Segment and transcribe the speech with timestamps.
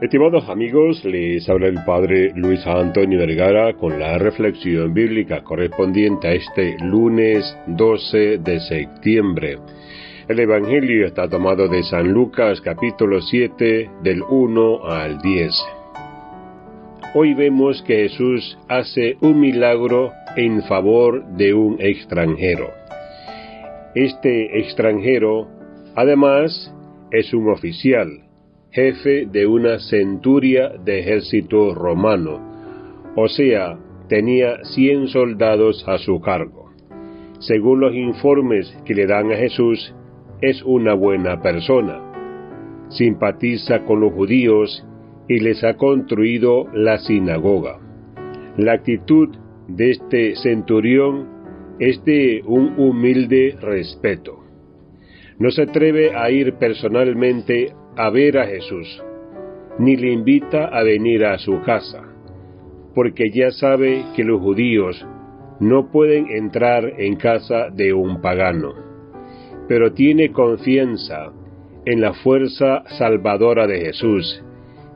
[0.00, 6.32] Estimados amigos, les habla el Padre Luis Antonio Vergara con la reflexión bíblica correspondiente a
[6.32, 9.58] este lunes 12 de septiembre.
[10.26, 15.52] El Evangelio está tomado de San Lucas capítulo 7 del 1 al 10.
[17.14, 22.70] Hoy vemos que Jesús hace un milagro en favor de un extranjero.
[23.94, 25.46] Este extranjero,
[25.94, 26.74] además,
[27.10, 28.29] es un oficial,
[28.72, 32.40] jefe de una centuria de ejército romano,
[33.16, 36.70] o sea, tenía cien soldados a su cargo.
[37.40, 39.94] Según los informes que le dan a Jesús,
[40.40, 42.86] es una buena persona.
[42.90, 44.86] Simpatiza con los judíos
[45.28, 47.78] y les ha construido la sinagoga.
[48.56, 49.28] La actitud
[49.68, 51.28] de este centurión
[51.78, 54.44] es de un humilde respeto.
[55.38, 59.02] No se atreve a ir personalmente a ver a Jesús,
[59.78, 62.02] ni le invita a venir a su casa,
[62.94, 65.06] porque ya sabe que los judíos
[65.60, 68.72] no pueden entrar en casa de un pagano,
[69.68, 71.30] pero tiene confianza
[71.84, 74.42] en la fuerza salvadora de Jesús,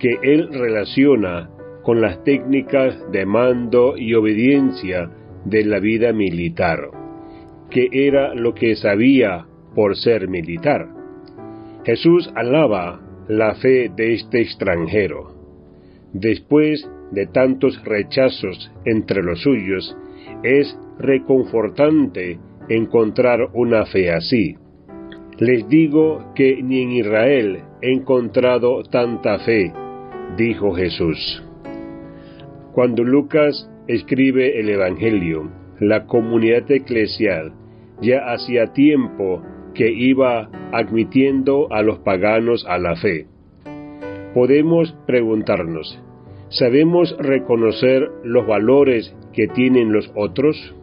[0.00, 1.50] que él relaciona
[1.84, 5.08] con las técnicas de mando y obediencia
[5.44, 6.90] de la vida militar,
[7.70, 10.97] que era lo que sabía por ser militar.
[11.88, 15.32] Jesús alaba la fe de este extranjero.
[16.12, 19.96] Después de tantos rechazos entre los suyos,
[20.42, 24.56] es reconfortante encontrar una fe así.
[25.38, 29.72] Les digo que ni en Israel he encontrado tanta fe,
[30.36, 31.42] dijo Jesús.
[32.74, 35.50] Cuando Lucas escribe el Evangelio,
[35.80, 37.54] la comunidad eclesial
[38.02, 39.42] ya hacía tiempo
[39.78, 43.26] que iba admitiendo a los paganos a la fe.
[44.34, 46.02] Podemos preguntarnos,
[46.48, 50.74] ¿sabemos reconocer los valores que tienen los otros?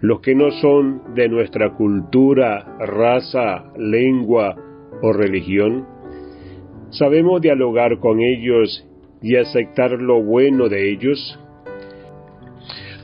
[0.00, 4.56] Los que no son de nuestra cultura, raza, lengua
[5.02, 5.86] o religión.
[6.88, 8.88] ¿Sabemos dialogar con ellos
[9.20, 11.38] y aceptar lo bueno de ellos?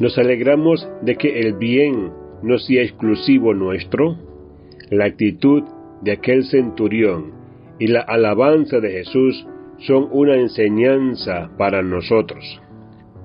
[0.00, 2.12] ¿Nos alegramos de que el bien
[2.42, 4.27] no sea exclusivo nuestro?
[4.90, 5.64] La actitud
[6.02, 7.32] de aquel centurión
[7.78, 9.46] y la alabanza de Jesús
[9.86, 12.60] son una enseñanza para nosotros.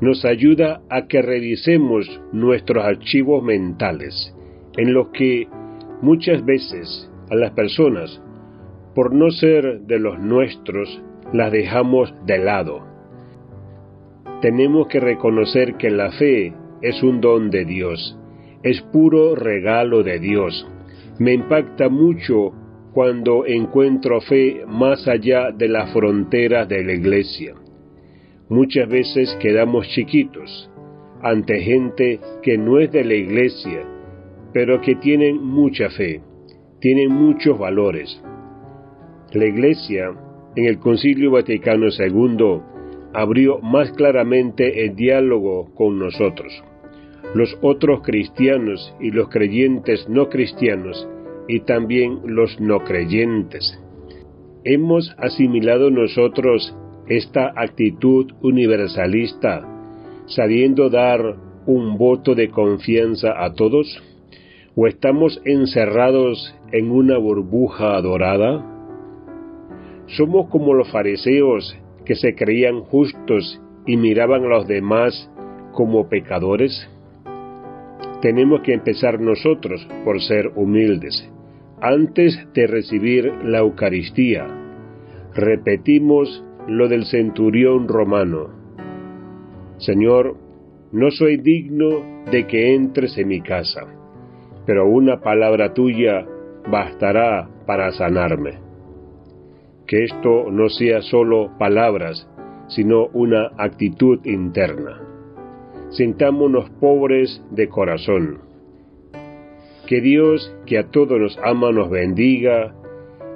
[0.01, 4.35] Nos ayuda a que revisemos nuestros archivos mentales,
[4.77, 5.47] en los que
[6.01, 8.21] muchas veces a las personas,
[8.93, 11.01] por no ser de los nuestros,
[11.31, 12.85] las dejamos de lado.
[14.41, 18.19] Tenemos que reconocer que la fe es un don de Dios,
[18.61, 20.67] es puro regalo de Dios.
[21.19, 22.51] Me impacta mucho
[22.93, 27.53] cuando encuentro fe más allá de las fronteras de la iglesia.
[28.49, 30.69] Muchas veces quedamos chiquitos
[31.21, 33.83] ante gente que no es de la iglesia,
[34.53, 36.21] pero que tienen mucha fe,
[36.79, 38.21] tienen muchos valores.
[39.31, 40.11] La iglesia,
[40.55, 42.61] en el Concilio Vaticano II,
[43.13, 46.63] abrió más claramente el diálogo con nosotros.
[47.33, 51.07] Los otros cristianos y los creyentes no cristianos
[51.47, 53.79] y también los no creyentes.
[54.63, 56.75] ¿Hemos asimilado nosotros
[57.07, 59.67] esta actitud universalista
[60.27, 61.35] sabiendo dar
[61.65, 63.87] un voto de confianza a todos?
[64.75, 68.63] ¿O estamos encerrados en una burbuja dorada?
[70.05, 75.31] ¿Somos como los fariseos que se creían justos y miraban a los demás
[75.73, 76.89] como pecadores?
[78.23, 81.29] Tenemos que empezar nosotros por ser humildes
[81.81, 84.47] antes de recibir la Eucaristía.
[85.35, 88.47] Repetimos lo del centurión romano.
[89.77, 90.37] Señor,
[90.93, 93.81] no soy digno de que entres en mi casa,
[94.65, 96.25] pero una palabra tuya
[96.71, 98.53] bastará para sanarme.
[99.85, 102.25] Que esto no sea solo palabras,
[102.69, 105.12] sino una actitud interna.
[105.93, 108.53] Sintámonos pobres de corazón
[109.87, 112.73] que Dios, que a todos nos ama, nos bendiga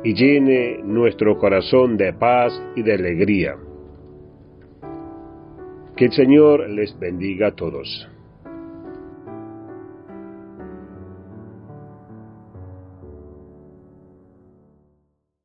[0.03, 3.55] y llene nuestro corazón de paz y de alegría.
[5.95, 8.09] Que el Señor les bendiga a todos.